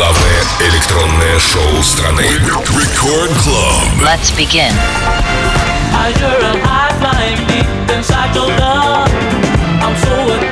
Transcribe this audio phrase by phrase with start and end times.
[0.00, 2.25] главное электронное шоу страны.
[2.69, 4.03] Record Club.
[4.03, 4.73] Let's begin.
[9.83, 10.49] I'm so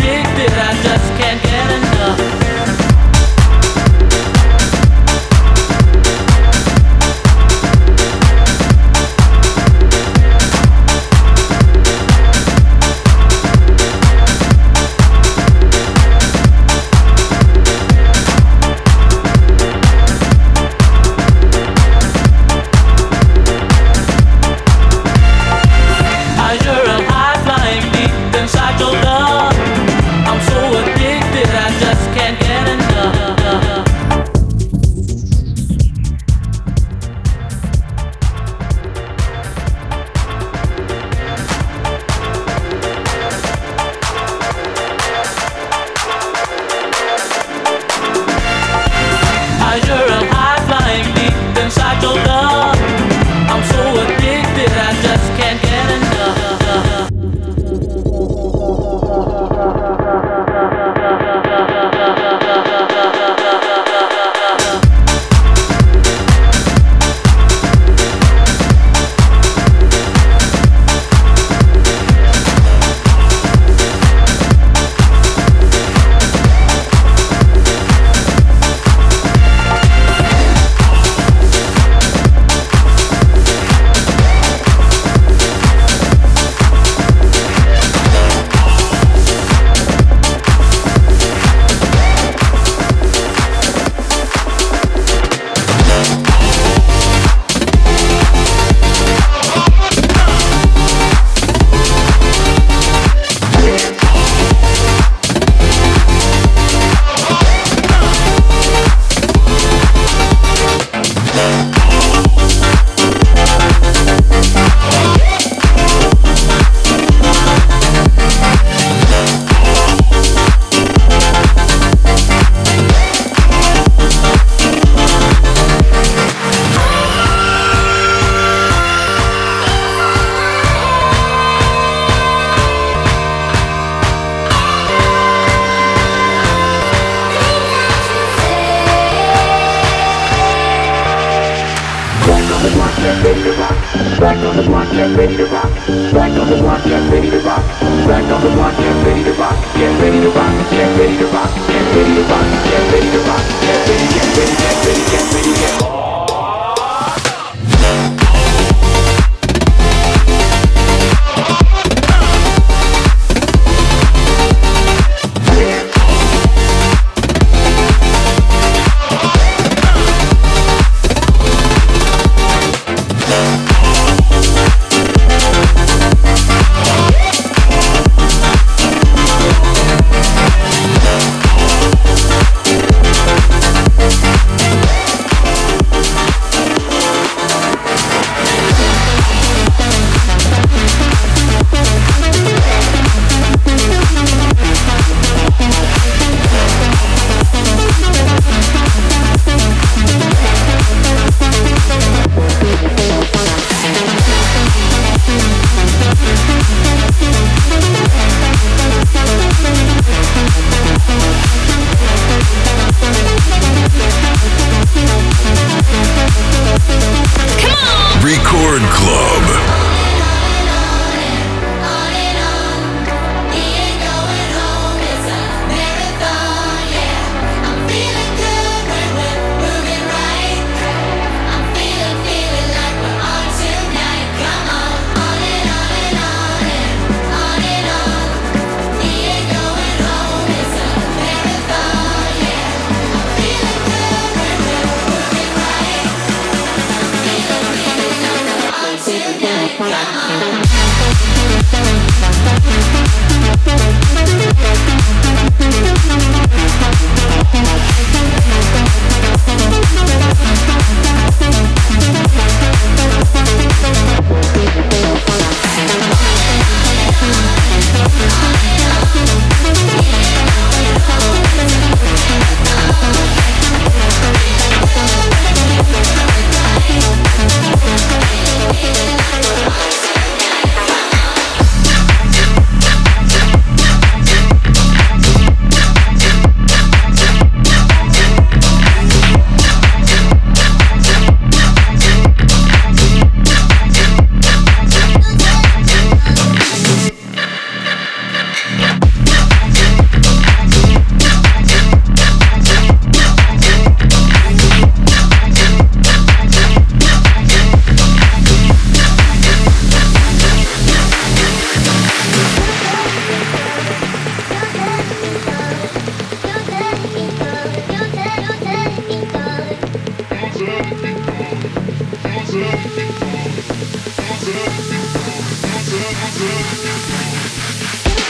[326.81, 328.28] Yeah.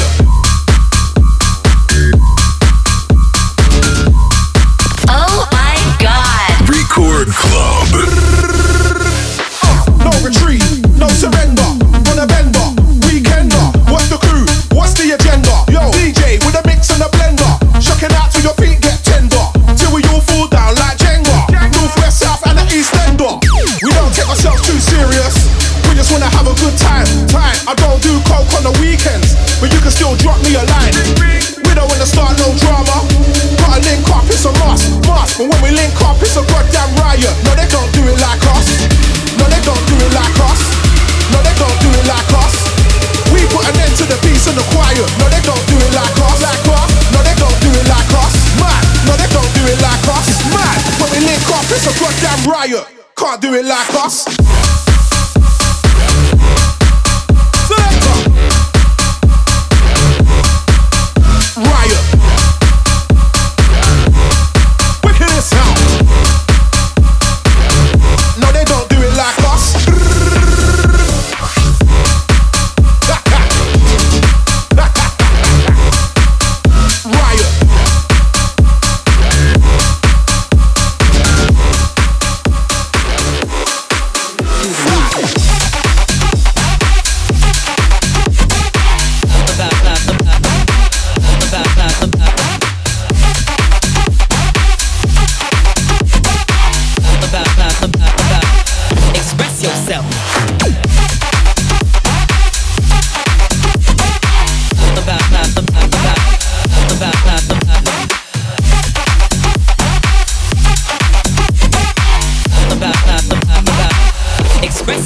[0.00, 0.29] Yeah.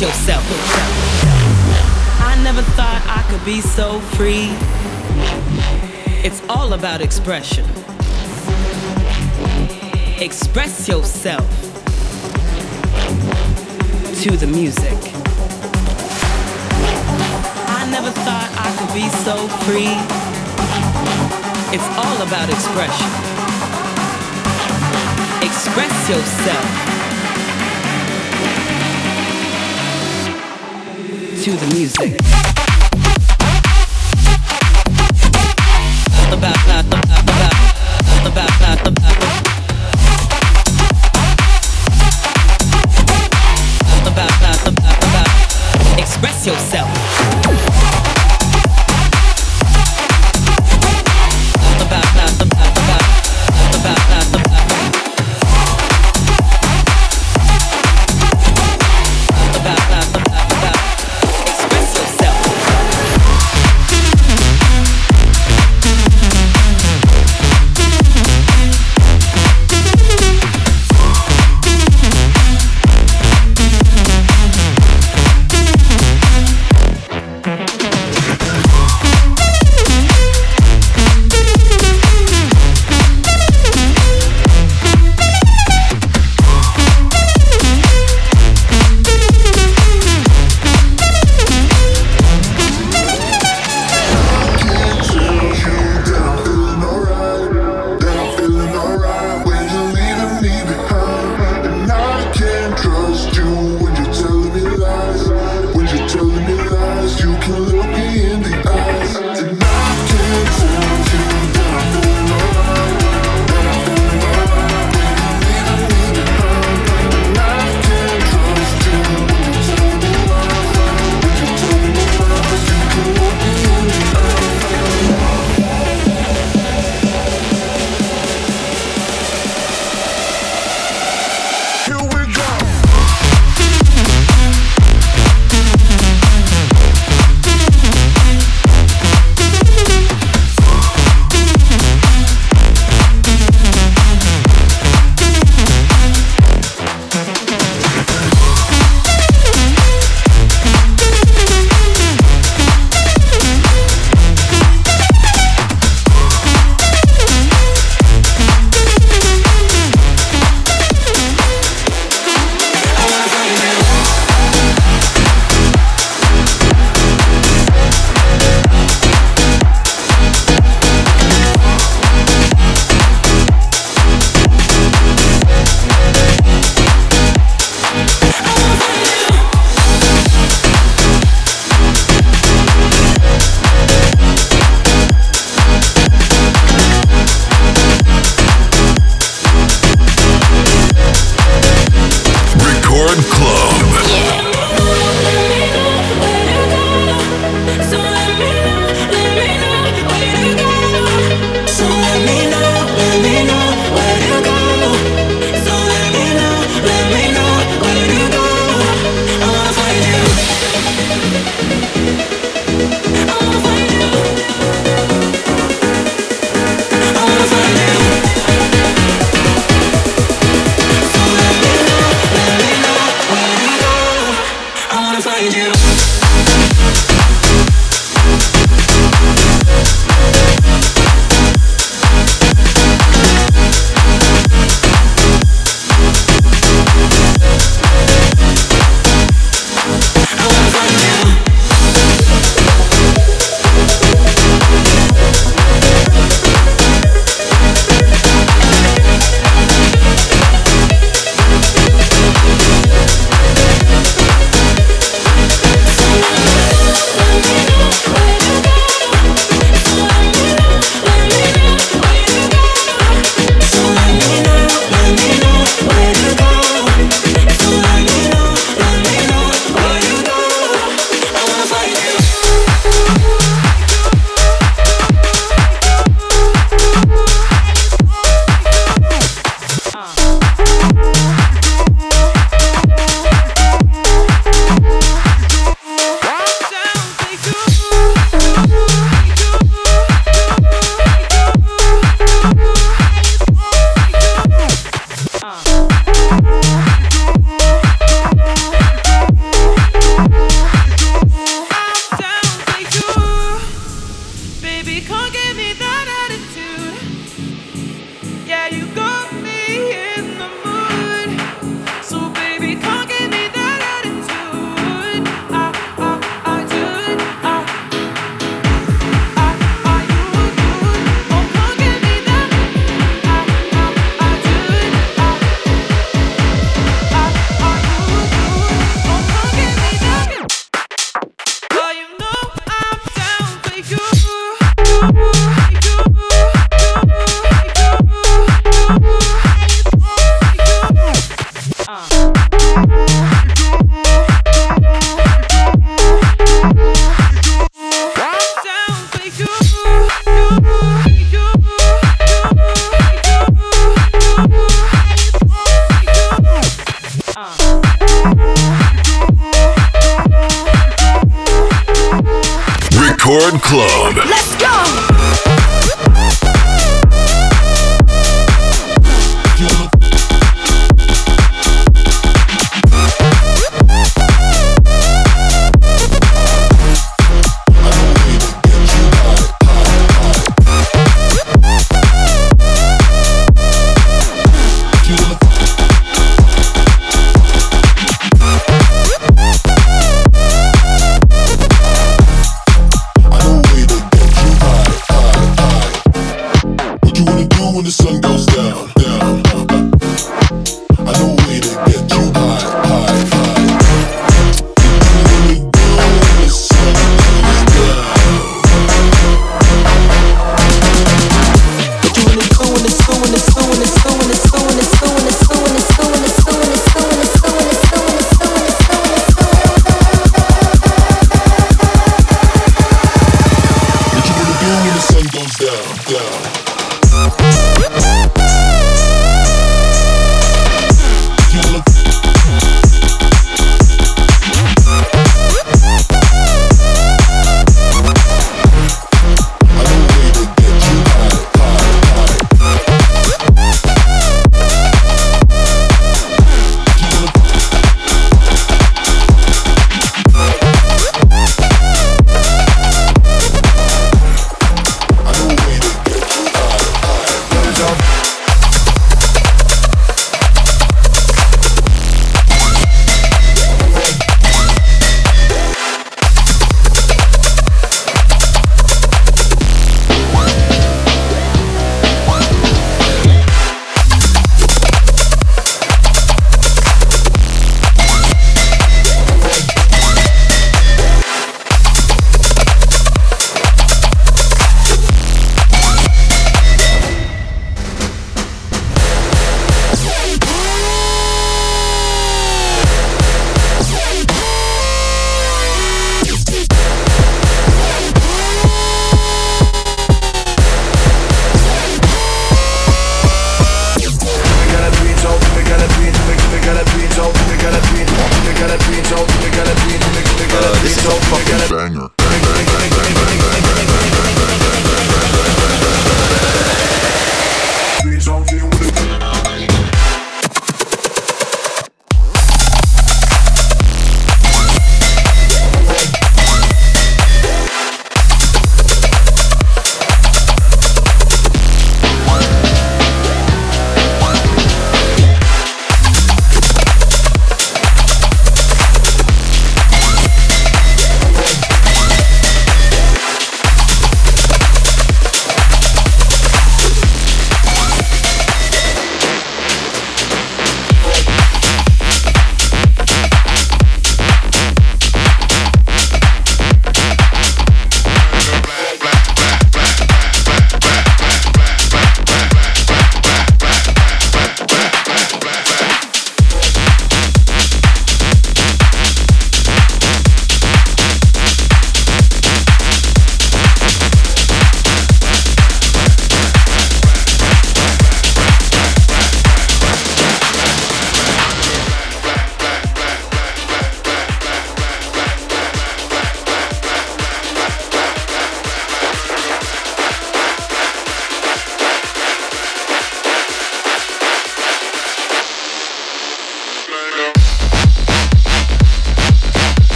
[0.00, 0.42] Yourself.
[2.22, 4.48] I never thought I could be so free.
[6.24, 7.66] It's all about expression.
[10.18, 11.46] Express yourself
[14.22, 14.96] to the music.
[17.68, 19.92] I never thought I could be so free.
[21.76, 23.10] It's all about expression.
[25.44, 26.89] Express yourself.
[31.40, 32.12] to the music.
[45.98, 47.29] Express yourself.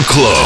[0.00, 0.41] Club.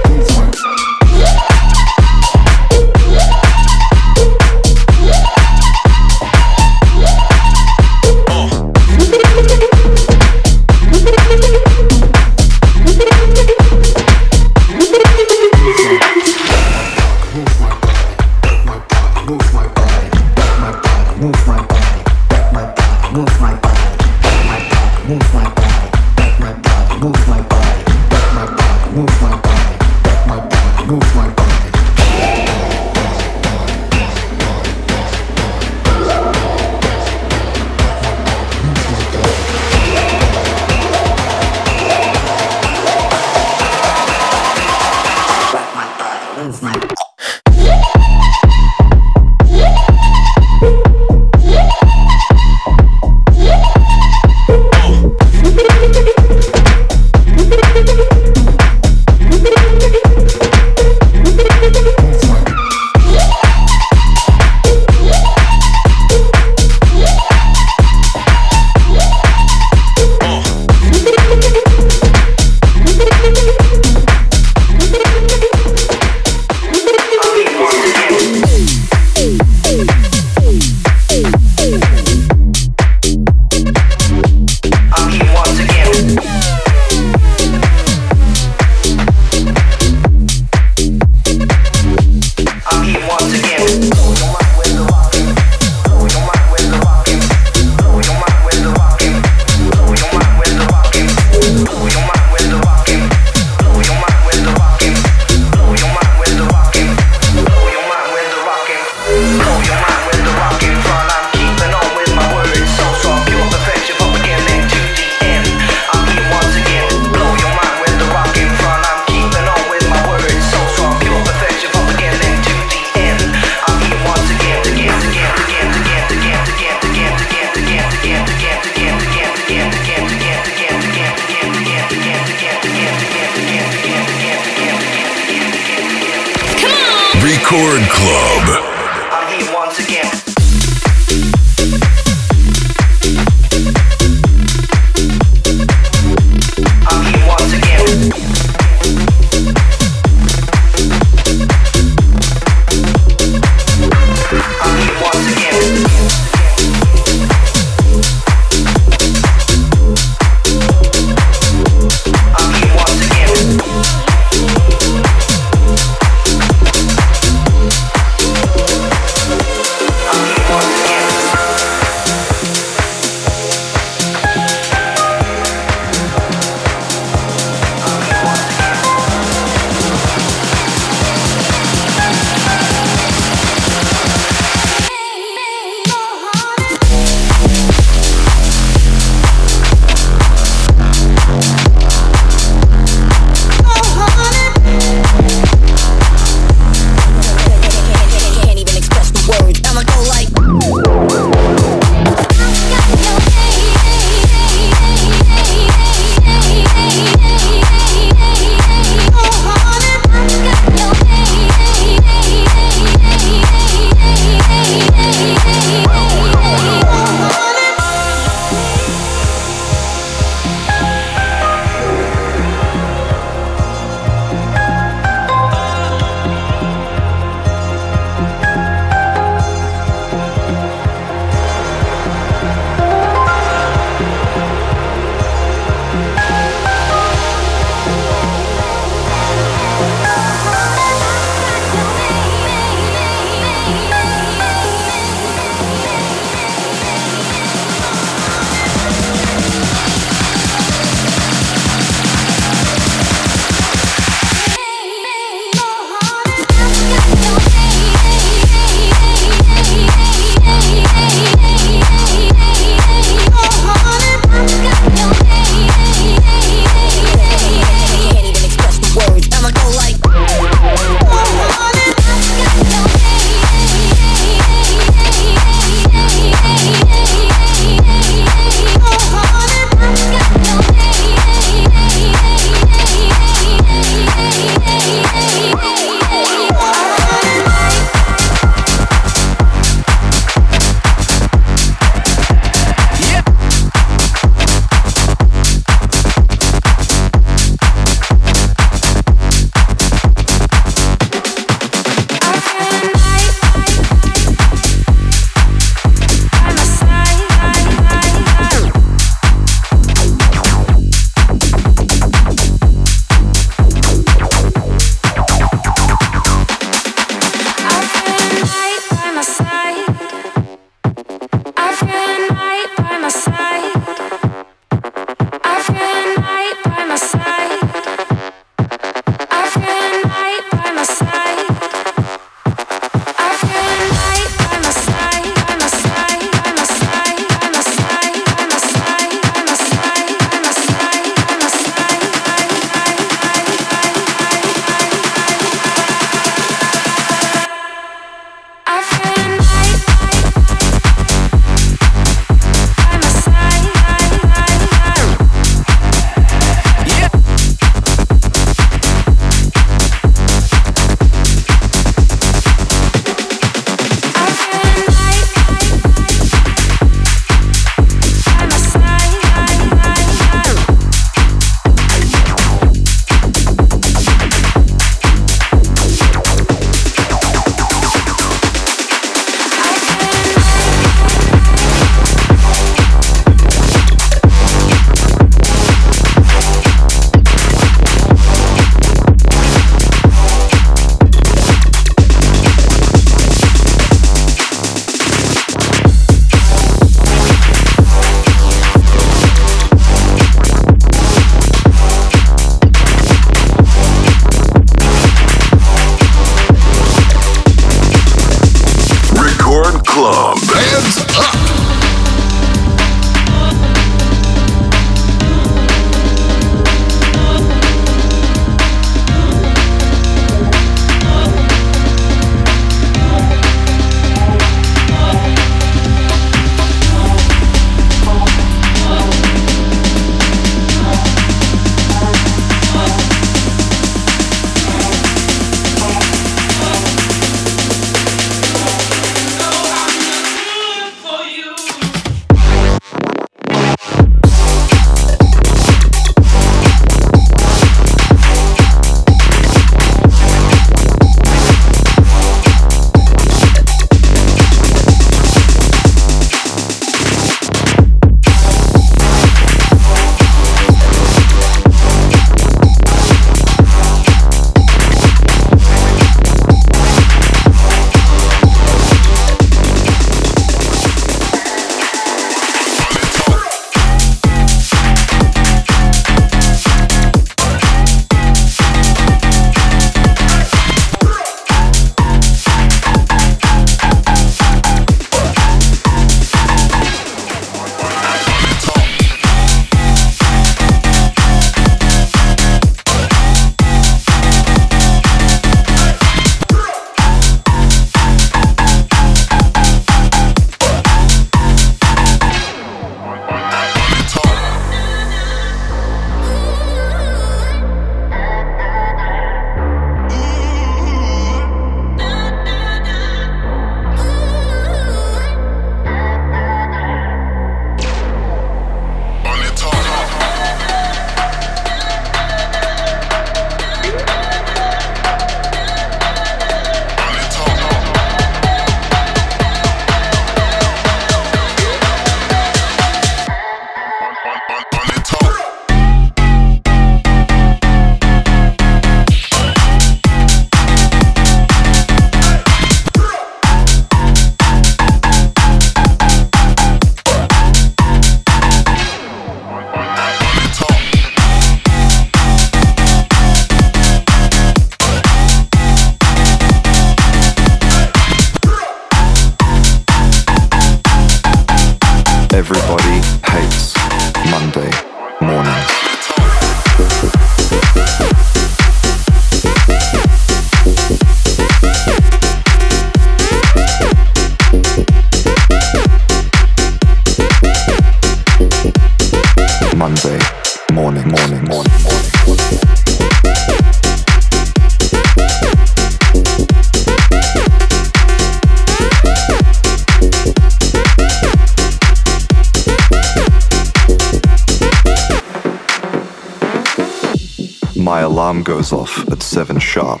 [598.26, 600.00] alarm goes off at 7 sharp.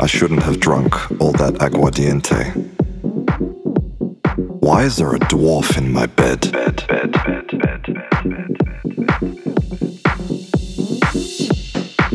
[0.00, 2.42] I shouldn't have drunk all that aguardiente.
[4.60, 6.40] Why is there a dwarf in my bed?
[6.50, 7.84] bed, bed, bed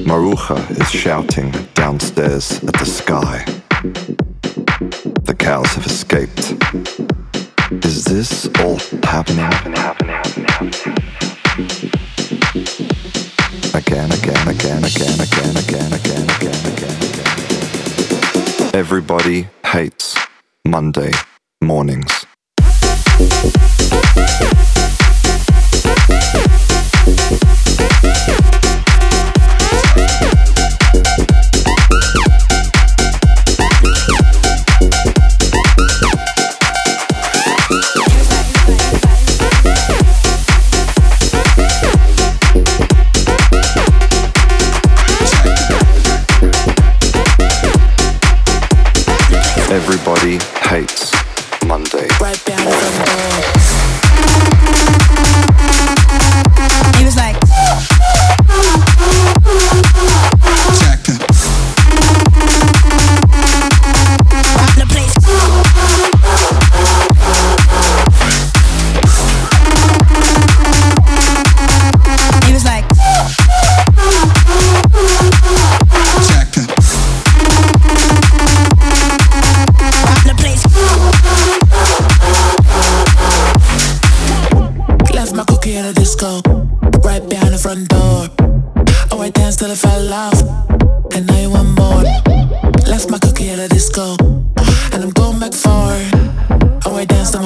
[0.09, 3.45] Maruja is shouting downstairs at the sky.
[5.23, 6.55] The cows have escaped.
[7.85, 9.45] Is this all happening?
[9.45, 11.88] happening, happening, happening
[13.79, 16.97] again, again, again, again, again, again, again, again, again.
[18.73, 20.17] Everybody hates
[20.65, 21.11] Monday
[21.61, 22.25] mornings.
[50.69, 51.18] hates.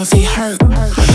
[0.03, 1.12] if he hurt.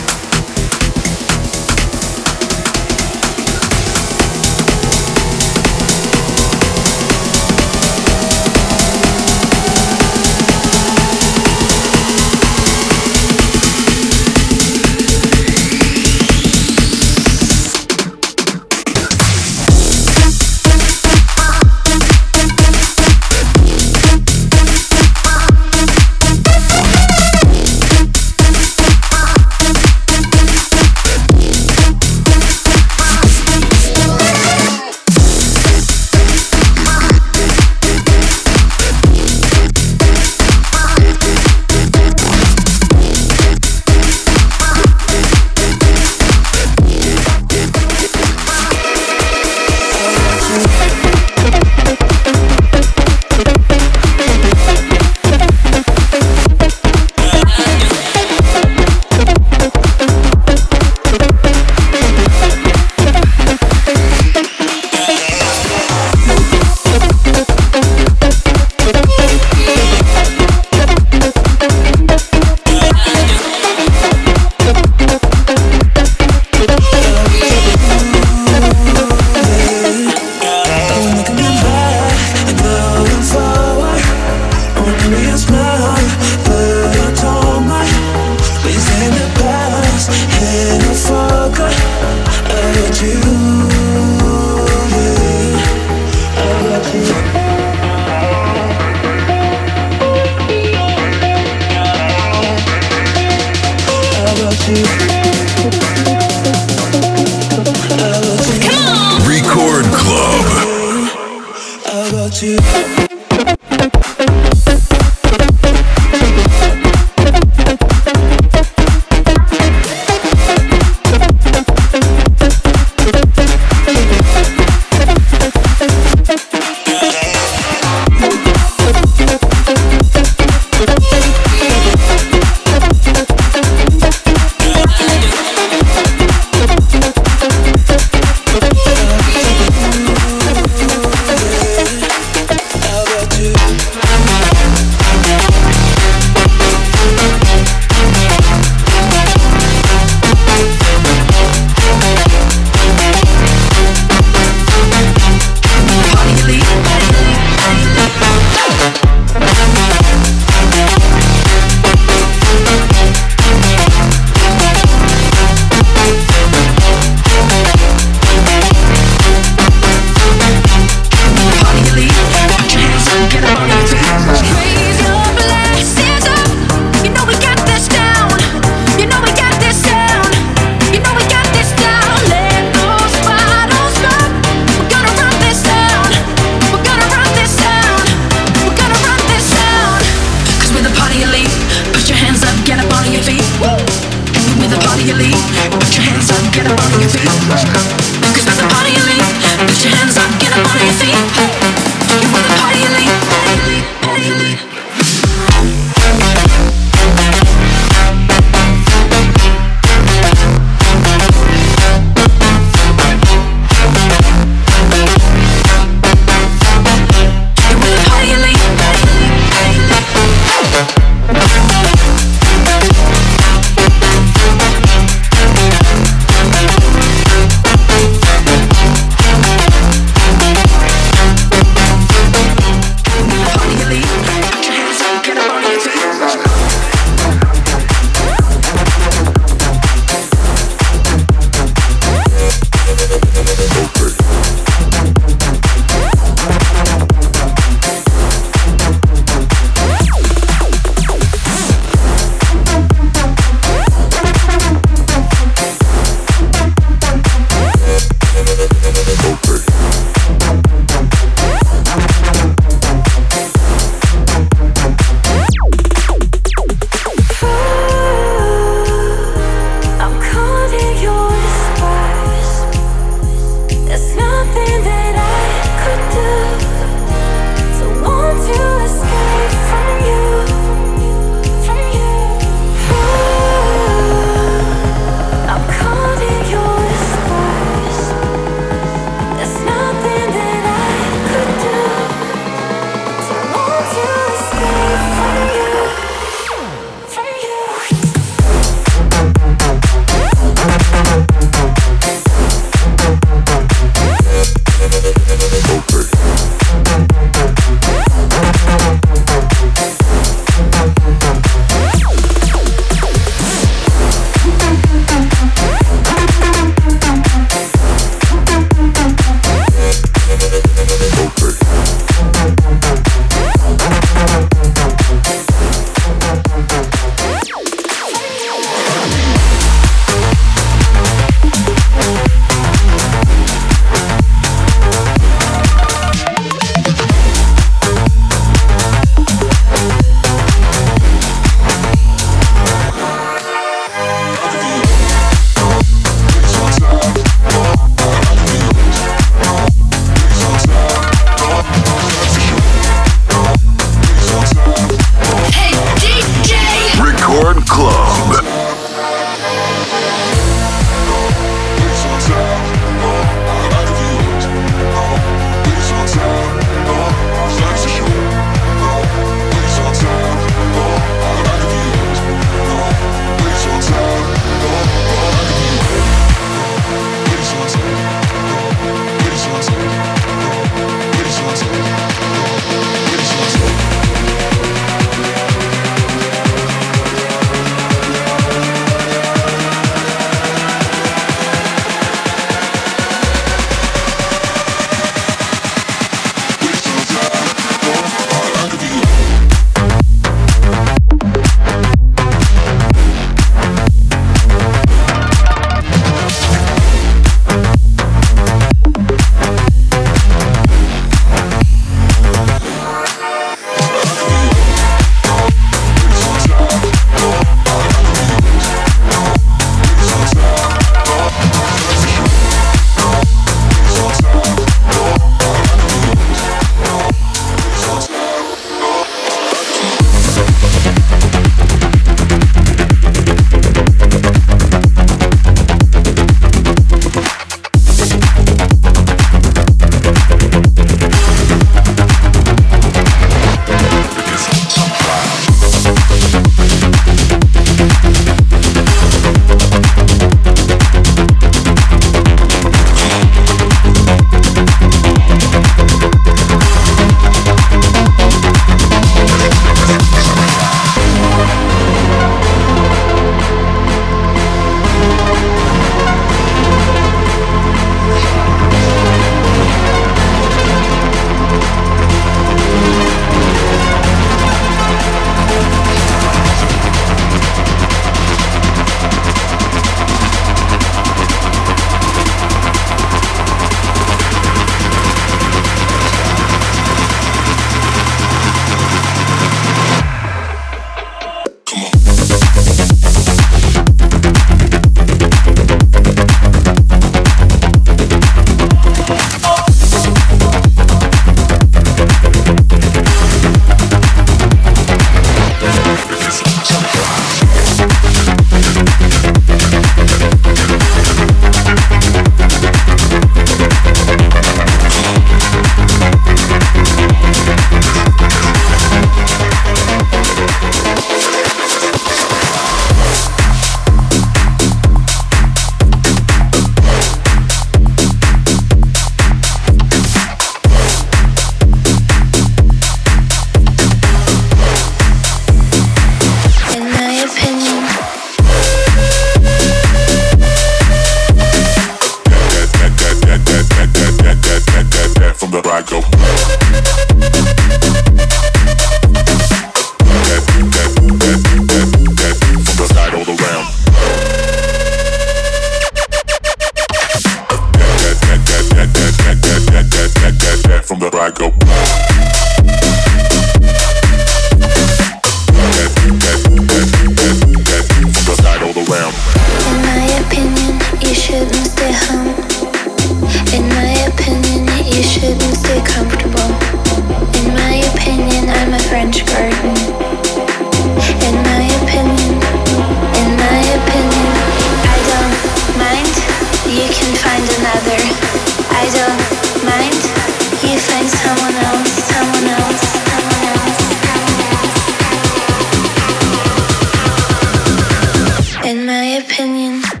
[599.61, 600.00] Opinion.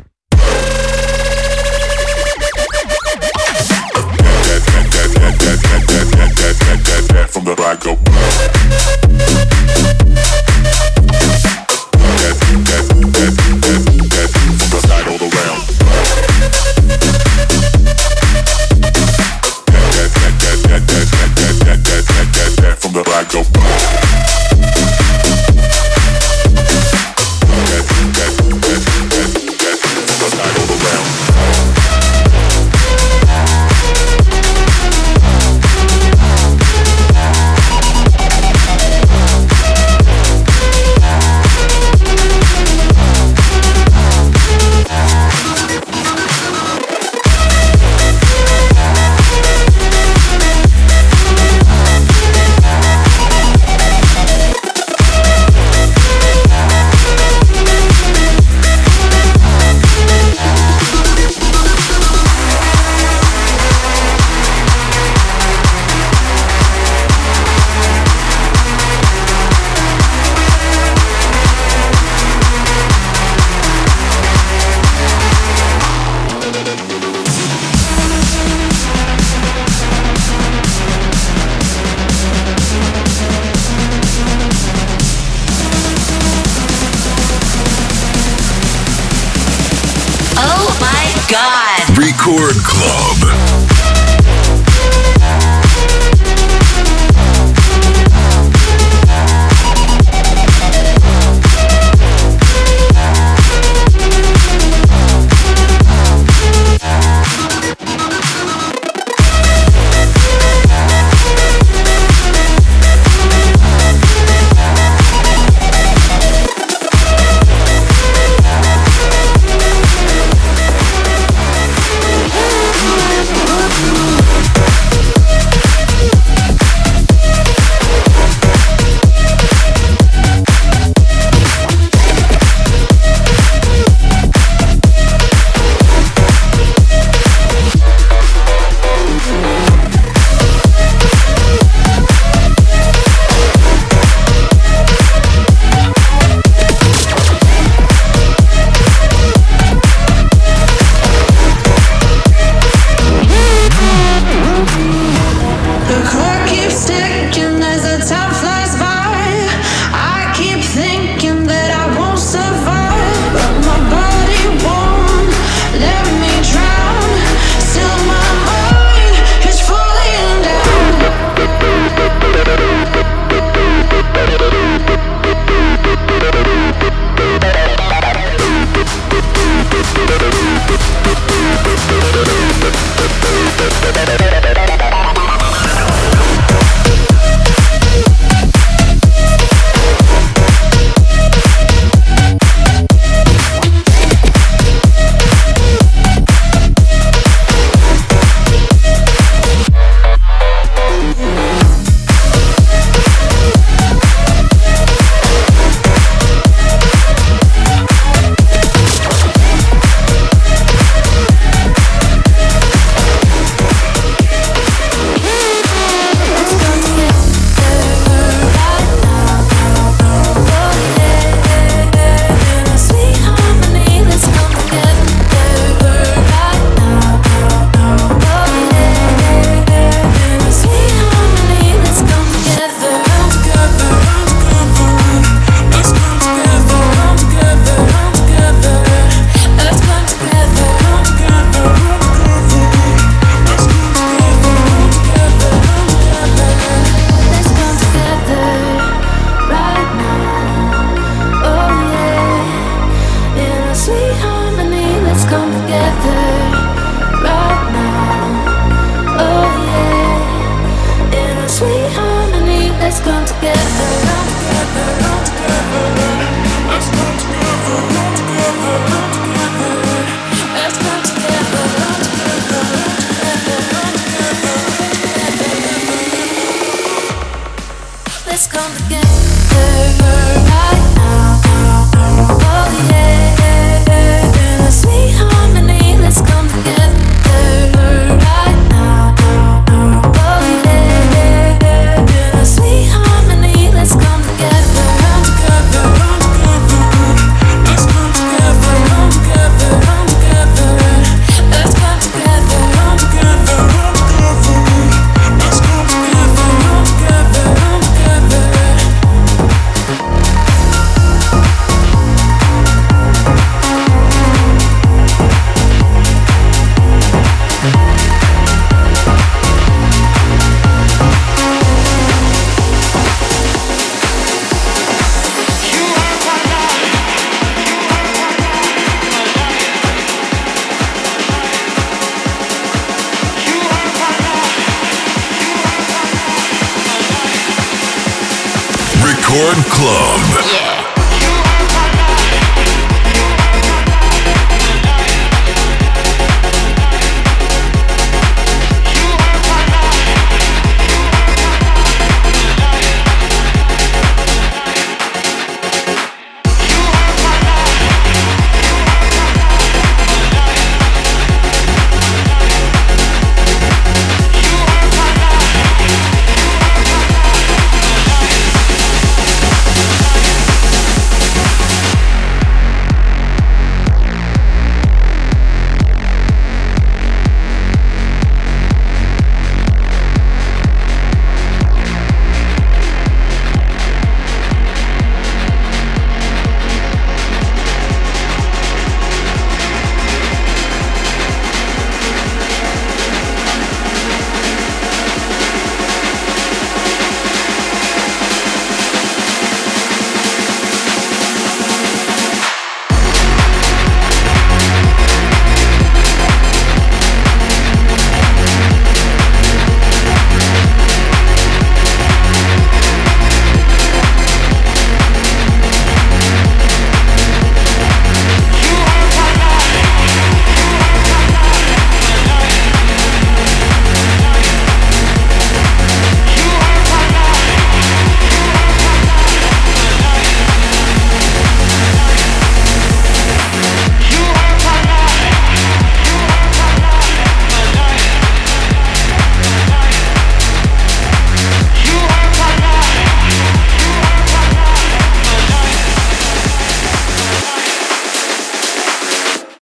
[339.31, 340.43] Record Club.
[340.51, 340.70] Yeah.